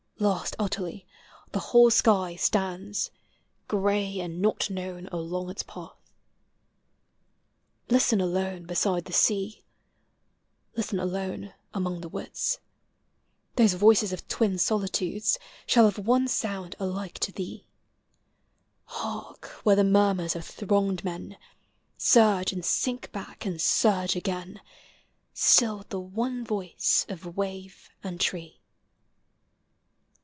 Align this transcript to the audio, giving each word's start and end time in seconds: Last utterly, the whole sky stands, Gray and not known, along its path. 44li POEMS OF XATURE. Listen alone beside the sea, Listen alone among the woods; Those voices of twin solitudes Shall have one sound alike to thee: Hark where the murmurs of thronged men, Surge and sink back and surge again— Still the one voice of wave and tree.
Last 0.19 0.55
utterly, 0.59 1.07
the 1.51 1.57
whole 1.73 1.89
sky 1.89 2.35
stands, 2.35 3.09
Gray 3.67 4.19
and 4.19 4.39
not 4.39 4.69
known, 4.69 5.07
along 5.07 5.49
its 5.49 5.63
path. 5.63 5.95
44li 7.89 7.89
POEMS 7.89 7.89
OF 7.89 7.89
XATURE. 7.89 7.89
Listen 7.97 8.21
alone 8.21 8.65
beside 8.67 9.05
the 9.05 9.13
sea, 9.13 9.63
Listen 10.77 10.99
alone 10.99 11.55
among 11.73 12.01
the 12.01 12.07
woods; 12.07 12.59
Those 13.55 13.73
voices 13.73 14.13
of 14.13 14.27
twin 14.27 14.59
solitudes 14.59 15.39
Shall 15.65 15.85
have 15.85 15.97
one 15.97 16.27
sound 16.27 16.75
alike 16.79 17.17
to 17.17 17.31
thee: 17.31 17.65
Hark 18.85 19.47
where 19.63 19.75
the 19.75 19.83
murmurs 19.83 20.35
of 20.35 20.45
thronged 20.45 21.03
men, 21.03 21.35
Surge 21.97 22.53
and 22.53 22.63
sink 22.63 23.11
back 23.11 23.43
and 23.47 23.59
surge 23.59 24.15
again— 24.15 24.61
Still 25.33 25.83
the 25.89 25.99
one 25.99 26.45
voice 26.45 27.07
of 27.09 27.35
wave 27.35 27.89
and 28.03 28.19
tree. 28.21 28.59